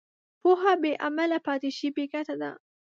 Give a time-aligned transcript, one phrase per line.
[0.41, 2.51] پوهه بېعمله پاتې شي، بېګټې ده.